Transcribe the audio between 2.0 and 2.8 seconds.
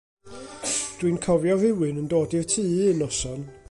yn dod i'r tŷ